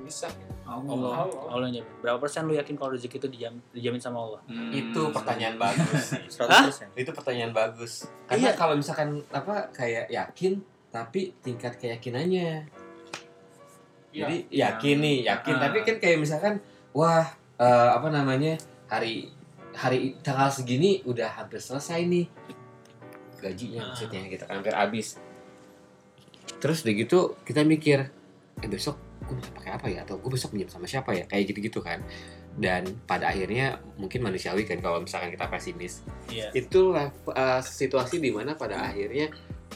bisa. 0.00 0.26
Allah 0.66 1.22
Allah. 1.22 1.48
Allah 1.48 1.66
yang 1.66 1.80
jamin 1.80 1.92
berapa 2.00 2.18
persen 2.18 2.44
lu 2.44 2.52
yakin 2.52 2.74
kalau 2.74 2.90
rezeki 2.92 3.16
itu 3.16 3.28
dijamin, 3.30 3.62
dijamin 3.70 4.00
sama 4.00 4.18
Allah 4.20 4.40
Itu 4.68 5.00
pertanyaan 5.08 5.54
bagus 5.56 6.02
sih. 6.10 6.22
100%. 6.34 6.98
Itu 6.98 7.10
pertanyaan 7.10 7.52
bagus. 7.52 8.10
Karena 8.24 8.50
Iya. 8.50 8.58
kalau 8.58 8.74
misalkan 8.74 9.22
apa 9.30 9.70
kayak 9.70 10.10
yakin 10.10 10.60
tapi 10.90 11.34
tingkat 11.42 11.78
keyakinannya. 11.78 12.66
Iya. 14.10 14.26
Jadi 14.26 14.36
yakin 14.50 14.96
nih, 14.98 15.18
yakin. 15.30 15.54
Ah. 15.56 15.60
Tapi 15.70 15.78
kan 15.86 15.96
kayak 16.02 16.18
misalkan 16.18 16.54
wah 16.90 17.26
eh, 17.58 17.90
apa 17.94 18.10
namanya? 18.10 18.58
hari 18.90 19.30
hari 19.70 20.18
tanggal 20.18 20.50
segini 20.50 20.98
udah 21.06 21.30
hampir 21.30 21.62
selesai 21.62 22.02
nih 22.10 22.26
gajinya 23.38 23.86
Ah. 23.86 23.94
maksudnya 23.94 24.26
kita 24.26 24.44
kan 24.50 24.58
hampir 24.58 24.74
habis. 24.74 25.14
Terus 26.58 26.82
udah 26.82 26.94
gitu 26.98 27.18
kita 27.46 27.62
mikir 27.62 28.10
eh 28.60 28.68
besok 28.68 28.98
gue 29.24 29.36
bisa 29.38 29.50
pakai 29.54 29.70
apa 29.78 29.86
ya 29.86 30.02
atau 30.02 30.18
gue 30.18 30.30
besok 30.32 30.52
pinjam 30.52 30.68
sama 30.68 30.90
siapa 30.90 31.14
ya 31.14 31.24
kayak 31.30 31.54
gitu-gitu 31.54 31.78
kan 31.78 32.02
dan 32.58 32.82
pada 33.06 33.30
akhirnya 33.30 33.78
mungkin 33.94 34.26
manusiawi 34.26 34.66
kan 34.66 34.82
kalau 34.82 34.98
misalkan 34.98 35.30
kita 35.30 35.46
pesimis 35.46 36.02
iya 36.26 36.50
itulah 36.50 37.14
uh, 37.30 37.62
situasi 37.62 38.18
di 38.18 38.34
mana 38.34 38.58
pada 38.58 38.82
akhirnya 38.82 39.30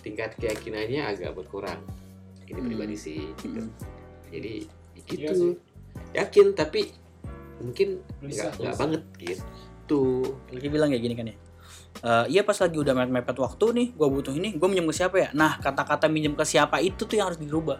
tingkat 0.04 0.36
keyakinannya 0.36 1.02
agak 1.08 1.32
berkurang. 1.32 1.80
Ini 2.44 2.60
Hmm. 2.60 2.68
pribadi 2.68 2.94
sih 2.94 3.32
gitu. 3.40 3.64
Hmm. 3.64 3.72
jadi 4.28 4.68
Iya 4.94 5.02
gitu. 5.08 5.34
sih. 5.34 5.54
yakin 6.12 6.46
tapi 6.52 6.90
mungkin 7.62 8.02
nggak 8.20 8.76
banget 8.76 9.02
gitu. 9.16 10.26
Lagi 10.52 10.68
bilang 10.68 10.92
kayak 10.92 11.02
gini 11.02 11.14
kan 11.16 11.26
ya. 11.32 11.36
Eh, 12.04 12.24
iya 12.36 12.42
pas 12.42 12.58
lagi 12.58 12.76
udah 12.76 12.92
mepet-mepet 12.92 13.36
waktu 13.38 13.64
nih 13.72 13.86
gue 13.94 14.08
butuh 14.10 14.34
ini 14.34 14.58
gue 14.58 14.66
minjem 14.68 14.90
ke 14.90 14.94
siapa 14.94 15.16
ya? 15.16 15.28
Nah 15.32 15.56
kata-kata 15.62 16.10
minjem 16.10 16.34
ke 16.34 16.44
siapa 16.44 16.82
itu 16.82 17.06
tuh 17.06 17.16
yang 17.16 17.30
harus 17.32 17.40
dirubah. 17.40 17.78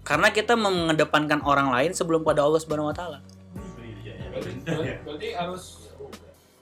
Karena 0.00 0.32
kita 0.34 0.58
mengedepankan 0.58 1.44
orang 1.44 1.70
lain 1.70 1.92
sebelum 1.94 2.24
pada 2.26 2.42
Allah 2.42 2.58
Subhanahu 2.58 2.90
Wa 2.90 2.96
Taala. 2.96 3.18
Berarti, 4.32 4.50
berarti 5.06 5.28
harus 5.36 5.89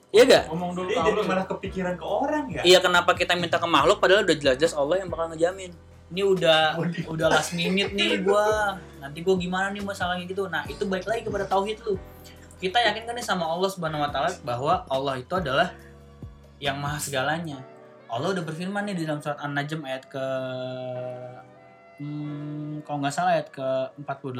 iya 0.08 0.22
gak 0.24 0.42
ngomong 0.48 0.72
dulu 0.72 0.88
Dia 0.88 1.04
jadi 1.04 1.20
Allah. 1.20 1.26
malah 1.28 1.46
kepikiran 1.46 1.94
ke 2.00 2.06
orang 2.06 2.44
ya. 2.48 2.62
iya 2.64 2.78
kenapa 2.80 3.12
kita 3.12 3.36
minta 3.36 3.60
ke 3.60 3.68
makhluk 3.68 4.00
padahal 4.00 4.24
udah 4.24 4.36
jelas-jelas 4.36 4.72
Allah 4.72 4.96
yang 5.04 5.08
bakal 5.12 5.28
ngejamin. 5.32 5.72
Ini 6.08 6.24
udah 6.24 6.80
udah 7.12 7.26
last 7.28 7.52
minute 7.52 7.92
nih 7.92 8.24
gua. 8.24 8.80
Nanti 8.96 9.20
gua 9.20 9.36
gimana 9.36 9.68
nih 9.68 9.84
masalahnya 9.84 10.24
gitu. 10.24 10.48
Nah 10.48 10.64
itu 10.64 10.88
baik 10.88 11.04
lagi 11.04 11.20
kepada 11.20 11.44
tauhid 11.44 11.84
lu. 11.84 12.00
Kita 12.56 12.80
yakin 12.80 13.04
kan 13.04 13.12
nih 13.12 13.26
sama 13.28 13.44
Allah 13.44 13.68
Subhanahu 13.68 14.00
Wa 14.00 14.10
Taala 14.10 14.32
bahwa 14.40 14.88
Allah 14.88 15.20
itu 15.20 15.32
adalah 15.36 15.76
yang 16.56 16.80
maha 16.80 16.96
segalanya. 16.96 17.60
Allah 18.08 18.32
udah 18.32 18.40
berfirman 18.40 18.88
nih 18.88 18.96
di 18.96 19.04
dalam 19.04 19.20
surat 19.20 19.36
An-Najm 19.44 19.84
ayat 19.84 20.08
ke 20.08 20.24
hmm, 22.00 22.82
kalau 22.86 22.98
nggak 23.02 23.14
salah 23.14 23.36
ayat 23.36 23.52
ke 23.52 23.68
48 24.00 24.38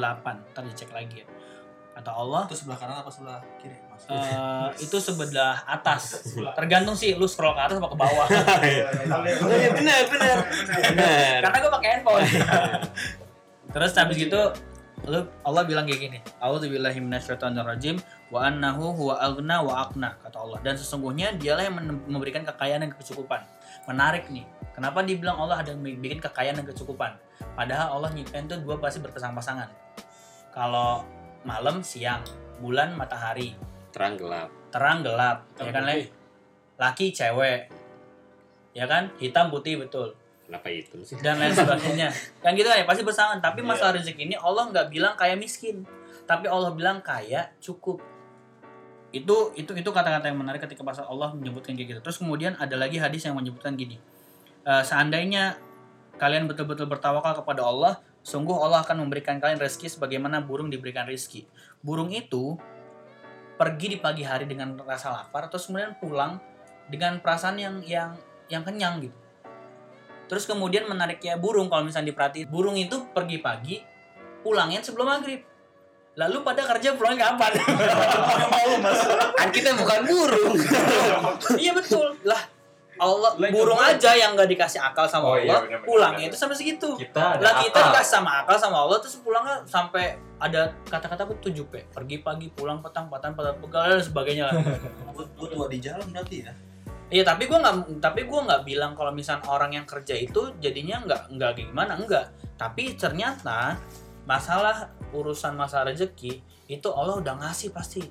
ntar 0.55 0.63
dicek 0.65 0.89
lagi 0.89 1.23
ya 1.23 1.27
kata 1.99 2.11
Allah? 2.15 2.47
Itu 2.47 2.55
sebelah 2.55 2.77
kanan 2.79 2.95
apa 3.03 3.11
sebelah 3.11 3.43
kiri, 3.59 3.75
Mas? 3.91 4.07
eh, 4.07 4.67
itu 4.87 4.97
sebelah 5.03 5.67
atas. 5.67 6.31
Tergantung 6.55 6.95
sih 6.95 7.19
lu 7.19 7.27
scroll 7.27 7.51
ke 7.51 7.59
atas 7.59 7.75
apa 7.75 7.89
ke 7.91 7.97
bawah. 7.99 8.27
Benar 9.75 10.01
benar 10.07 10.37
benar 10.95 11.39
karena 11.43 11.57
gue 11.59 11.71
pakai 11.75 11.89
handphone. 11.99 12.23
Terus 13.69 13.91
habis 13.99 14.15
gitu 14.15 14.41
lu 15.07 15.23
Allah 15.47 15.63
bilang 15.63 15.87
kayak 15.87 16.11
gini 16.11 16.19
A'udzubillahi 16.43 16.99
minasyaitonirrajim 16.99 18.03
wa 18.35 18.43
annahu 18.43 18.91
huwa 18.91 19.15
aghna 19.19 19.63
wa 19.63 19.83
aqna 19.83 20.15
kata 20.23 20.39
Allah. 20.39 20.59
Dan 20.63 20.79
sesungguhnya 20.79 21.35
dialah 21.35 21.67
yang 21.67 21.75
memberikan 22.07 22.47
kekayaan 22.47 22.87
dan 22.87 22.91
kecukupan. 22.95 23.43
Menarik 23.87 24.31
nih 24.31 24.47
kenapa 24.71 25.03
dibilang 25.03 25.35
Allah 25.35 25.63
ada 25.63 25.75
yang 25.75 25.83
bikin 25.83 26.23
kekayaan 26.23 26.63
dan 26.63 26.67
kecukupan? 26.67 27.19
Padahal 27.55 27.99
Allah 27.99 28.11
nyiptain 28.15 28.47
tuh 28.47 28.59
dua 28.63 28.79
pasti 28.79 28.99
berpasang-pasangan 28.99 29.71
kalau 30.51 31.07
malam 31.47 31.83
siang 31.85 32.23
bulan 32.59 32.95
matahari 32.95 33.55
terang 33.95 34.19
gelap 34.19 34.49
terang 34.69 35.01
gelap 35.01 35.47
ya 35.57 35.71
kan 35.71 35.83
Le? 35.87 36.09
laki 36.79 37.11
cewek 37.15 37.71
ya 38.75 38.85
kan 38.85 39.11
hitam 39.17 39.49
putih 39.49 39.79
betul 39.81 40.15
kenapa 40.49 40.67
itu 40.73 40.97
sih 41.05 41.13
dan 41.21 41.37
lain 41.37 41.53
sebagainya. 41.53 42.09
Yang 42.41 42.53
gitu 42.65 42.67
kan 42.73 42.77
ya 42.81 42.85
pasti 42.89 43.03
bersamaan. 43.05 43.37
Tapi 43.37 43.61
masalah 43.61 44.01
rezeki 44.01 44.33
ini 44.33 44.35
Allah 44.41 44.65
nggak 44.73 44.89
bilang 44.89 45.13
kaya 45.13 45.37
miskin, 45.37 45.85
tapi 46.25 46.49
Allah 46.49 46.73
bilang 46.73 47.05
kaya 47.05 47.53
cukup. 47.61 48.01
Itu 49.13 49.53
itu 49.53 49.77
itu 49.77 49.89
kata-kata 49.93 50.25
yang 50.33 50.41
menarik 50.41 50.65
ketika 50.65 50.81
pas 50.81 50.97
Allah 51.05 51.29
menyebutkan 51.37 51.77
kayak 51.77 51.93
gitu. 51.93 51.99
Terus 52.01 52.17
kemudian 52.17 52.57
ada 52.57 52.73
lagi 52.73 52.97
hadis 52.97 53.29
yang 53.29 53.37
menyebutkan 53.37 53.77
gini. 53.77 54.01
"Eh, 54.65 54.81
seandainya 54.81 55.61
kalian 56.17 56.49
betul-betul 56.49 56.89
bertawakal 56.89 57.45
kepada 57.45 57.61
Allah, 57.61 58.01
sungguh 58.23 58.55
Allah 58.55 58.83
akan 58.83 59.07
memberikan 59.07 59.39
kalian 59.39 59.59
rezeki 59.59 59.87
sebagaimana 59.99 60.43
burung 60.43 60.67
diberikan 60.67 61.07
rezeki. 61.07 61.47
Burung 61.79 62.11
itu 62.11 62.59
pergi 63.59 63.95
di 63.95 63.97
pagi 63.99 64.23
hari 64.23 64.47
dengan 64.47 64.79
rasa 64.83 65.11
lapar, 65.11 65.51
terus 65.51 65.67
kemudian 65.67 65.95
pulang 65.99 66.39
dengan 66.87 67.19
perasaan 67.19 67.59
yang 67.59 67.75
yang 67.83 68.15
yang 68.47 68.63
kenyang 68.63 69.03
gitu. 69.03 69.17
Terus 70.29 70.45
kemudian 70.45 70.85
menariknya 70.85 71.41
burung 71.41 71.67
kalau 71.67 71.83
misalnya 71.83 72.13
diperhatiin, 72.13 72.47
burung 72.47 72.77
itu 72.77 73.01
pergi 73.11 73.37
pagi, 73.41 73.75
pulangnya 74.45 74.85
sebelum 74.85 75.09
maghrib. 75.09 75.41
Lalu 76.17 76.37
pada 76.43 76.61
kerja 76.67 76.99
pulang 76.99 77.15
kapan? 77.15 77.53
kan 79.39 79.49
kita 79.55 79.71
bukan 79.77 79.99
burung 80.03 80.57
iya 81.55 81.71
betul. 81.71 82.11
Lah 82.27 82.58
Allah 82.99 83.31
Lah, 83.39 83.49
burung 83.49 83.79
aja 83.79 84.11
yang 84.11 84.35
nggak 84.35 84.49
dikasih 84.51 84.79
akal 84.83 85.07
sama 85.07 85.25
Oh, 85.25 85.35
iya, 85.39 85.49
Allah, 85.55 85.65
benar-benar, 85.65 85.87
pulangnya 85.87 86.25
itu 86.27 86.37
sampai 86.37 86.55
segitu. 86.59 86.89
Kita 86.99 87.39
ada 87.39 87.41
Lah 87.41 87.53
kita 87.63 87.79
akal. 87.79 87.87
dikasih 87.95 88.11
sama 88.19 88.31
akal 88.43 88.55
sama 88.59 88.77
Allah 88.83 88.97
terus 88.99 89.15
pulangnya 89.23 89.55
sampai 89.63 90.19
ada 90.37 90.61
kata-kata 90.85 91.23
apa 91.27 91.33
tujuh 91.39 91.65
p 91.67 91.83
pergi 91.89 92.19
pagi 92.19 92.47
pulang 92.51 92.79
petang 92.79 93.07
petang 93.07 93.35
petang 93.35 93.57
pegal 93.59 93.95
dan 93.95 94.03
sebagainya 94.03 94.43
lah. 94.51 94.55
Gue 95.15 95.47
tua 95.47 95.65
di 95.71 95.79
jalan 95.79 96.05
berarti 96.11 96.37
ya. 96.43 96.51
Iya 97.09 97.25
tapi 97.25 97.49
gua 97.49 97.57
nggak 97.57 97.97
tapi 98.05 98.29
gua 98.29 98.45
nggak 98.45 98.61
bilang 98.69 98.93
kalau 98.93 99.09
misalnya 99.09 99.41
orang 99.49 99.73
yang 99.73 99.85
kerja 99.89 100.13
itu 100.13 100.53
jadinya 100.61 101.01
nggak 101.01 101.21
nggak 101.33 101.51
gimana 101.57 101.97
enggak. 101.97 102.29
Tapi 102.53 102.93
ternyata 102.93 103.81
masalah 104.29 104.93
urusan 105.09 105.57
masalah 105.57 105.89
rezeki 105.89 106.37
itu 106.69 106.87
Allah 106.93 107.17
udah 107.17 107.33
ngasih 107.41 107.73
pasti. 107.73 108.05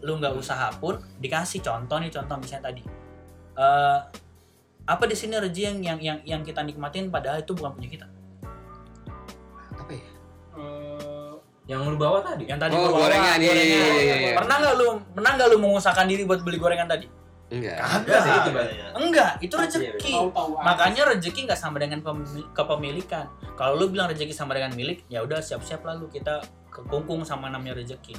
Lu 0.00 0.16
nggak 0.16 0.34
usaha 0.40 0.72
pun 0.80 0.96
dikasih 1.20 1.60
contoh 1.60 2.00
nih 2.00 2.08
contoh 2.08 2.40
misalnya 2.40 2.72
tadi. 2.72 2.82
Eh 3.58 3.98
apa 4.84 5.04
di 5.04 5.12
sini 5.12 5.34
rezeki 5.34 5.60
yang 5.60 5.76
yang 5.82 5.98
yang 6.00 6.18
yang 6.24 6.40
kita 6.40 6.62
nikmatin 6.62 7.10
padahal 7.10 7.38
itu 7.38 7.52
bukan 7.52 7.74
punya 7.74 7.90
kita. 7.90 8.06
apa 9.74 9.92
ya 9.92 10.06
Eh, 10.54 11.32
Yang 11.66 11.80
lu 11.84 11.96
bawa 11.96 12.24
tadi. 12.24 12.46
Yang 12.46 12.60
tadi 12.62 12.72
Oh, 12.72 12.88
bawa, 12.88 13.04
gorengan, 13.04 13.38
iya, 13.38 13.52
iya, 13.52 13.62
iya, 13.62 13.78
iya, 14.00 14.16
iya. 14.22 14.34
Pernah 14.34 14.56
nggak 14.56 14.74
lu 14.74 14.86
pernah 15.12 15.30
nggak 15.34 15.48
lu 15.48 15.56
mengusahakan 15.58 16.06
diri 16.06 16.22
buat 16.24 16.40
beli 16.40 16.56
gorengan 16.56 16.88
tadi? 16.88 17.06
enggak 17.48 17.80
sih 18.20 18.28
itu, 18.30 18.50
Bang. 18.52 18.68
Enggak, 18.94 19.32
itu 19.40 19.54
Iya, 19.54 19.62
rezeki. 19.64 20.12
Makanya 20.58 21.02
rezeki 21.08 21.40
nggak 21.48 21.56
sama 21.56 21.76
dengan 21.76 22.00
pemi- 22.00 22.44
kepemilikan. 22.52 23.24
Kalau 23.54 23.72
lu 23.74 23.88
bilang 23.88 24.06
rezeki 24.06 24.32
sama 24.32 24.52
dengan 24.52 24.72
milik, 24.72 25.08
ya 25.08 25.20
udah 25.20 25.40
siap-siap 25.40 25.80
lalu 25.82 26.08
kita 26.10 26.44
kekungkung 26.68 27.24
sama 27.24 27.48
namanya 27.48 27.72
rezeki. 27.74 28.12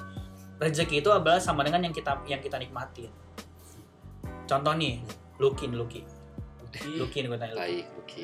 Rezeki 0.57 0.99
itu 0.99 1.09
adalah 1.09 1.37
sama 1.37 1.61
dengan 1.61 1.81
yang 1.83 1.93
kita 1.93 2.17
yang 2.25 2.41
kita 2.41 2.57
nikmatin. 2.57 3.13
Contoh 4.45 4.73
nih, 4.73 4.97
Luki, 5.39 5.65
nih, 5.65 5.77
Luki. 5.79 6.01
Luki 6.99 7.17
nih 7.23 7.27
gue 7.27 7.39
tanya 7.39 7.53
Luki. 7.55 7.63
baik 7.63 7.85
oke 7.97 8.23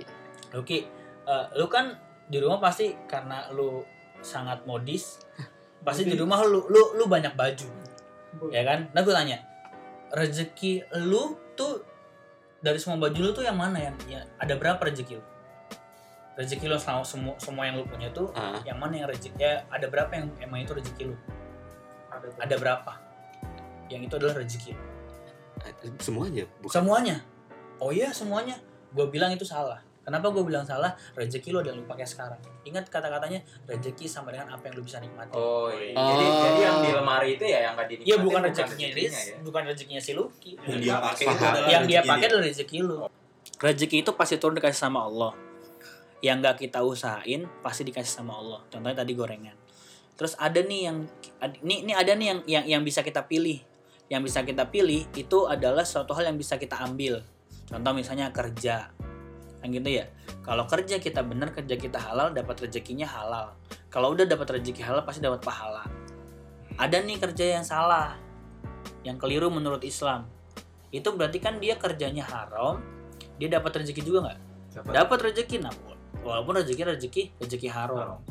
Luki, 0.53 0.77
eh, 1.25 1.45
lu 1.57 1.65
kan 1.65 1.95
di 2.25 2.38
rumah 2.38 2.60
pasti 2.60 2.93
karena 3.05 3.50
lu 3.50 3.81
sangat 4.22 4.63
modis, 4.63 5.19
pasti 5.86 6.05
di 6.05 6.13
rumah 6.13 6.43
lu 6.43 6.65
lu 6.67 6.95
lu 6.95 7.05
banyak 7.05 7.34
baju, 7.34 7.67
ya 8.50 8.62
kan? 8.63 8.89
Nah 8.93 9.01
gue 9.01 9.12
tanya, 9.12 9.38
rezeki 10.12 10.86
lu 11.03 11.36
tuh 11.53 11.81
dari 12.62 12.77
semua 12.77 12.98
baju 12.98 13.19
lu 13.19 13.31
tuh 13.31 13.43
yang 13.43 13.57
mana 13.57 13.77
yang 13.77 13.95
ya, 14.05 14.24
ada 14.38 14.57
berapa 14.57 14.79
rezeki 14.81 15.17
lu? 15.17 15.24
Rezeki 16.36 16.65
lu 16.67 16.75
selama 16.75 17.03
semua 17.05 17.34
semua 17.38 17.63
yang 17.63 17.79
lu 17.79 17.86
punya 17.86 18.10
tuh 18.12 18.27
Ah. 18.34 18.60
yang 18.63 18.75
mana 18.75 19.00
yang 19.00 19.07
rezeki 19.07 19.38
ya 19.38 19.63
ada 19.72 19.88
berapa 19.88 20.12
yang 20.15 20.27
emang 20.41 20.63
itu 20.63 20.74
rezeki 20.74 21.03
lu? 21.12 21.15
Ada 22.39 22.55
berapa? 22.57 22.91
Yang 23.88 24.01
itu 24.10 24.13
adalah 24.17 24.36
rezeki 24.39 24.72
lu. 24.74 24.84
Semuanya 26.01 26.43
bukan 26.62 26.74
Semuanya. 26.81 27.17
Oh 27.79 27.91
iya 27.91 28.12
semuanya. 28.12 28.55
Gue 28.95 29.07
bilang 29.12 29.31
itu 29.35 29.43
salah. 29.43 29.79
Kenapa 30.05 30.29
gue 30.29 30.45
bilang 30.45 30.62
salah? 30.62 30.93
Rezeki 31.17 31.50
lo 31.50 31.65
yang 31.65 31.81
lu 31.81 31.85
pakai 31.89 32.05
sekarang. 32.05 32.38
Ingat 32.62 32.93
kata-katanya 32.93 33.41
rezeki 33.65 34.05
sama 34.05 34.29
dengan 34.29 34.53
apa 34.53 34.69
yang 34.69 34.77
lu 34.77 34.85
bisa 34.85 35.01
nikmati. 35.01 35.33
Oh 35.33 35.74
iya. 35.74 35.97
Oh. 35.97 36.05
Jadi 36.13 36.25
jadi 36.29 36.59
yang 36.62 36.77
di 36.85 36.89
lemari 36.93 37.29
itu 37.33 37.43
ya 37.50 37.59
yang 37.65 37.74
nggak 37.74 37.88
dinikmatin. 37.89 38.13
Iya 38.13 38.17
bukan 38.21 38.41
rezekinya 38.45 38.89
Riz, 38.93 39.15
ya. 39.17 39.35
bukan 39.41 39.62
rezekinya 39.65 40.01
si 40.05 40.12
Lucky. 40.13 40.51
Yang 40.62 40.79
dia 40.85 40.95
pakai 41.01 41.25
itu 41.25 41.43
adalah 41.43 41.69
yang 41.74 41.83
dia 41.89 42.01
pakai 42.05 42.25
adalah 42.29 42.43
rezeki 42.45 42.77
lu. 42.85 42.97
Rezeki 43.57 43.97
itu 44.05 44.12
pasti 44.13 44.35
turun 44.38 44.55
dikasih 44.62 44.77
sama 44.77 45.00
Allah. 45.09 45.33
Yang 46.21 46.38
nggak 46.38 46.55
kita 46.69 46.79
usahain 46.85 47.41
pasti 47.65 47.81
dikasih 47.81 48.13
sama 48.21 48.38
Allah. 48.38 48.62
Contohnya 48.69 49.01
tadi 49.01 49.13
gorengan. 49.17 49.57
terus 50.15 50.31
ada 50.39 50.63
nih 50.63 50.88
yang 50.88 50.97
ini 51.59 51.83
ini 51.83 51.91
ada 51.91 52.15
nih 52.15 52.27
yang 52.31 52.39
yang 52.47 52.63
yang 52.63 52.81
bisa 52.88 53.03
kita 53.03 53.27
pilih 53.27 53.59
yang 54.09 54.21
bisa 54.21 54.45
kita 54.45 54.69
pilih 54.69 55.09
itu 55.17 55.50
adalah 55.50 55.81
suatu 55.81 56.13
hal 56.13 56.29
yang 56.29 56.38
bisa 56.38 56.62
kita 56.62 56.77
ambil. 56.85 57.25
Contoh 57.65 57.91
misalnya 57.97 58.29
kerja 58.29 58.93
kan 59.65 59.74
gitu 59.74 59.89
ya. 59.97 60.05
Kalau 60.45 60.69
kerja 60.69 61.01
kita 61.01 61.25
benar 61.25 61.50
kerja 61.50 61.74
kita 61.74 61.97
halal 61.97 62.29
dapat 62.29 62.69
rezekinya 62.69 63.09
halal. 63.09 63.57
Kalau 63.89 64.13
udah 64.13 64.29
dapat 64.29 64.62
rezeki 64.62 64.85
halal 64.85 65.01
pasti 65.01 65.25
dapat 65.25 65.41
pahala. 65.41 65.81
Ada 66.77 67.01
nih 67.01 67.17
kerja 67.17 67.57
yang 67.57 67.65
salah 67.65 68.13
yang 69.01 69.17
keliru 69.17 69.50
menurut 69.50 69.81
Islam. 69.81 70.29
Itu 70.93 71.17
berarti 71.17 71.41
kan 71.41 71.57
dia 71.57 71.81
kerjanya 71.81 72.21
haram 72.29 72.77
dia 73.41 73.50
dapat 73.50 73.81
rezeki 73.81 74.01
juga 74.05 74.29
nggak? 74.29 74.39
Dapat. 74.85 75.17
Rezeki 75.33 75.65
nah 75.65 75.74
walaupun 76.21 76.62
rezeki 76.62 76.83
rezeki 76.85 77.24
rezeki 77.41 77.69
haram. 77.74 78.21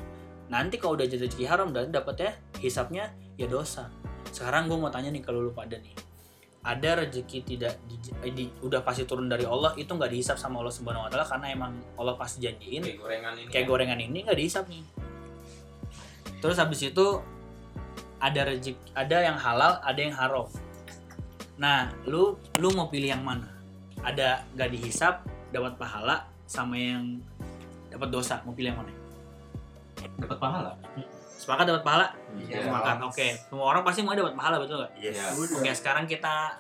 Nanti 0.47 0.79
kalau 0.79 0.95
udah 0.95 1.09
jadi 1.09 1.27
rezeki 1.27 1.45
haram 1.51 1.75
dan 1.75 1.91
dapatnya 1.91 2.39
hisapnya 2.63 3.11
ya 3.35 3.51
dosa 3.51 3.91
sekarang 4.35 4.67
gue 4.67 4.75
mau 4.75 4.91
tanya 4.91 5.15
nih 5.15 5.23
kalau 5.23 5.39
lu 5.41 5.55
pada 5.55 5.79
nih 5.79 5.95
ada 6.65 6.97
rezeki 6.99 7.39
tidak 7.45 7.77
di, 7.85 7.95
eh, 8.25 8.33
di- 8.33 8.55
udah 8.61 8.81
pasti 8.81 9.05
turun 9.05 9.29
dari 9.29 9.45
Allah 9.45 9.77
itu 9.77 9.87
nggak 9.87 10.09
dihisap 10.09 10.35
sama 10.35 10.59
Allah 10.59 10.73
Subhanahu 10.73 11.07
Wa 11.07 11.11
Taala 11.13 11.27
karena 11.29 11.47
emang 11.53 11.73
Allah 11.95 12.17
pasti 12.17 12.41
janjiin 12.41 12.83
Kayak 12.83 12.99
gorengan 12.99 13.33
ini. 13.37 13.49
kayak 13.53 13.65
ya. 13.65 13.69
gorengan 13.69 14.01
ini 14.01 14.19
nggak 14.25 14.39
dihisap 14.41 14.65
nih 14.67 14.83
terus 16.41 16.57
habis 16.57 16.81
itu 16.83 17.07
ada 18.19 18.41
rezeki 18.43 18.81
ada 18.93 19.17
yang 19.23 19.37
halal 19.37 19.77
ada 19.81 20.01
yang 20.01 20.17
haram 20.17 20.49
nah 21.55 21.93
lu 22.05 22.35
lu 22.59 22.69
mau 22.75 22.89
pilih 22.89 23.13
yang 23.13 23.23
mana 23.23 23.47
ada 24.03 24.43
nggak 24.57 24.71
dihisap 24.75 25.23
dapat 25.53 25.79
pahala 25.79 26.27
sama 26.45 26.75
yang 26.75 27.21
dapat 27.93 28.09
dosa 28.11 28.41
mau 28.43 28.51
pilih 28.51 28.73
yang 28.75 28.81
mana 28.83 28.93
dapat 30.19 30.37
pahala. 30.37 30.73
Sepakat 31.35 31.65
dapat 31.67 31.83
pahala? 31.83 32.07
Iya. 32.39 32.67
sepakat 32.71 32.97
oke. 33.03 33.29
Semua 33.51 33.67
orang 33.75 33.83
pasti 33.83 34.01
mau 34.07 34.15
dapat 34.15 34.35
pahala 34.35 34.57
betul 34.63 34.81
nggak? 34.81 34.93
Yes. 34.99 35.15
Iya. 35.19 35.27
oke 35.35 35.71
sekarang 35.75 36.05
kita 36.07 36.59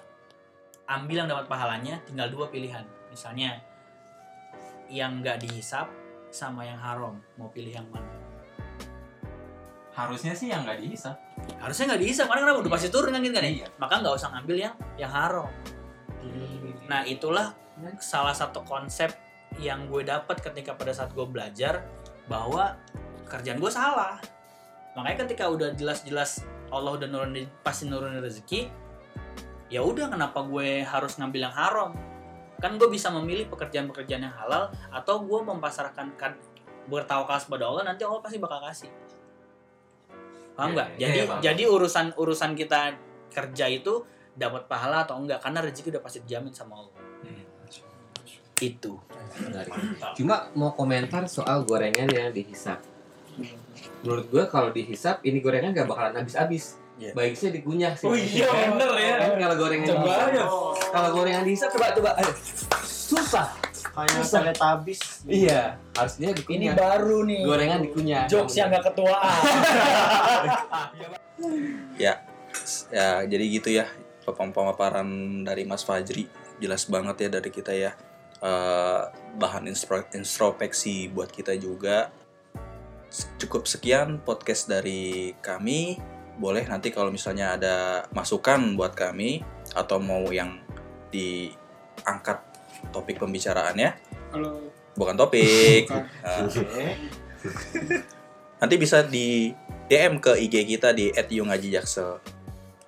ambil 0.85 1.25
yang 1.25 1.29
dapat 1.31 1.47
pahalanya 1.49 1.95
tinggal 2.05 2.29
dua 2.29 2.47
pilihan. 2.53 2.85
Misalnya 3.09 3.63
yang 4.91 5.25
nggak 5.25 5.41
dihisap 5.41 5.89
sama 6.29 6.67
yang 6.67 6.77
haram 6.77 7.17
mau 7.39 7.49
pilih 7.49 7.73
yang 7.73 7.87
mana? 7.89 8.11
Harusnya 9.95 10.35
sih 10.35 10.51
yang 10.51 10.67
nggak 10.67 10.83
dihisap. 10.83 11.15
harusnya 11.61 11.95
nggak 11.95 12.03
dihisap 12.03 12.27
karena 12.27 12.41
kenapa? 12.51 12.59
Udah 12.67 12.73
pasti 12.75 12.89
turun 12.91 13.15
kan 13.15 13.21
gitu 13.23 13.35
kan 13.37 13.45
ya 13.47 13.53
Iya. 13.63 13.67
maka 13.79 13.95
nggak 14.03 14.15
usah 14.17 14.29
ngambil 14.35 14.57
yang 14.59 14.75
yang 14.99 15.13
haram. 15.13 15.49
Nah 16.91 17.07
itulah 17.07 17.55
salah 18.03 18.35
satu 18.35 18.65
konsep 18.67 19.13
yang 19.63 19.87
gue 19.87 20.03
dapat 20.03 20.43
ketika 20.43 20.75
pada 20.75 20.91
saat 20.91 21.15
gue 21.15 21.23
belajar 21.27 21.87
bahwa 22.27 22.75
kerjaan 23.29 23.63
gue 23.63 23.71
salah 23.71 24.19
makanya 24.95 25.27
ketika 25.27 25.51
udah 25.51 25.75
jelas-jelas 25.75 26.43
Allah 26.71 26.97
udah 26.99 27.07
nurunin 27.07 27.47
pasti 27.63 27.87
nurunin 27.87 28.19
rezeki 28.19 28.71
ya 29.69 29.83
udah 29.83 30.07
kenapa 30.07 30.45
gue 30.47 30.83
harus 30.83 31.19
ngambil 31.19 31.51
yang 31.51 31.55
haram? 31.57 31.91
Kan 32.63 32.79
gue 32.79 32.87
bisa 32.87 33.11
memilih 33.11 33.51
pekerjaan-pekerjaan 33.51 34.23
yang 34.23 34.37
halal 34.39 34.71
atau 34.89 35.25
gue 35.27 35.41
mempasarkan 35.43 36.15
kan 36.15 36.39
bertawakal 36.87 37.41
kepada 37.41 37.65
Allah 37.67 37.83
nanti 37.83 38.07
Allah 38.07 38.23
pasti 38.23 38.39
bakal 38.39 38.63
kasih. 38.63 38.91
Paham 40.55 40.71
Iya, 40.71 40.75
nggak? 40.79 40.89
iya, 40.95 40.99
jadi 41.01 41.19
iya, 41.19 41.25
paham. 41.27 41.41
jadi 41.43 41.63
urusan 41.67 42.07
urusan 42.15 42.51
kita 42.55 42.81
kerja 43.35 43.67
itu 43.67 44.07
dapat 44.39 44.71
pahala 44.71 45.03
atau 45.03 45.19
enggak? 45.19 45.43
Karena 45.43 45.59
rezeki 45.67 45.99
udah 45.99 46.03
pasti 46.05 46.19
dijamin 46.23 46.55
sama 46.55 46.79
Allah. 46.79 46.95
Itu. 48.55 48.97
Menarik. 49.43 49.75
Cuma 50.15 50.47
mau 50.55 50.71
komentar 50.73 51.27
soal 51.27 51.67
gorengan 51.67 52.07
yang 52.07 52.31
dihisap. 52.31 52.79
Menurut 54.05 54.27
gua 54.29 54.45
kalau 54.47 54.69
dihisap 54.69 55.25
ini 55.25 55.41
gorengan 55.41 55.73
gak 55.73 55.89
bakalan 55.89 56.21
habis-habis. 56.21 56.77
Iya. 56.95 57.11
Baiknya 57.11 57.51
dikunyah 57.51 57.93
sih. 57.97 58.07
Oh 58.07 58.15
iya, 58.15 58.47
bener 58.71 58.91
ya. 58.95 59.15
Kan 59.19 59.33
kalau 59.41 59.57
gorengan 59.59 59.87
Coba 59.89 59.99
dihisap. 60.05 60.29
aja. 60.31 60.45
Kalau 60.93 61.09
gorengan 61.11 61.43
dihisap 61.43 61.69
coba 61.73 61.87
coba. 61.91 62.11
Ayo. 62.21 62.33
Susah. 62.85 63.49
Kayak 63.95 64.27
teletabis. 64.27 65.01
Iya, 65.25 65.79
harusnya 65.95 66.31
ini 66.31 66.39
dikunyah. 66.39 66.75
baru 66.75 67.19
nih 67.25 67.41
Gorengan 67.47 67.81
dikunyah. 67.81 68.23
jokes 68.27 68.55
yang 68.59 68.69
gak 68.69 68.91
ketuaan 68.91 69.39
Ya, 71.95 72.15
jadi 73.23 73.45
gitu 73.51 73.71
ya 73.71 73.87
pemaparan 74.27 75.07
dari 75.43 75.63
Mas 75.63 75.87
Fajri 75.87 76.27
jelas 76.59 76.91
banget 76.91 77.27
ya 77.27 77.39
dari 77.39 77.51
kita 77.51 77.71
ya 77.71 77.95
Eh, 78.45 79.03
bahan 79.41 79.65
introspeksi 80.13 81.09
buat 81.09 81.33
kita 81.33 81.57
juga. 81.57 82.13
Cukup 83.39 83.71
sekian 83.71 84.19
podcast 84.23 84.67
dari 84.67 85.35
kami. 85.39 85.99
Boleh 86.35 86.67
nanti 86.67 86.91
kalau 86.91 87.15
misalnya 87.15 87.55
ada 87.55 87.77
masukan 88.11 88.75
buat 88.75 88.99
kami 88.99 89.47
atau 89.71 90.03
mau 90.03 90.27
yang 90.35 90.59
diangkat 91.15 92.43
topik 92.91 93.23
pembicaraannya, 93.23 93.95
Kalau 94.35 94.59
bukan 94.99 95.15
topik. 95.15 95.87
Bukan. 95.87 96.51
Eh, 96.51 96.95
nanti 98.61 98.75
bisa 98.75 99.07
di 99.07 99.55
DM 99.87 100.19
ke 100.19 100.35
IG 100.35 100.55
kita 100.67 100.91
di 100.91 101.15
@yungajijaksel. 101.15 102.19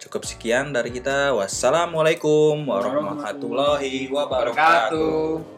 Cukup 0.03 0.27
sekian 0.27 0.75
dari 0.75 0.91
kita. 0.91 1.35
Wassalamualaikum 1.39 2.67
warahmatullahi 2.67 4.11
wabarakatuh. 4.11 5.56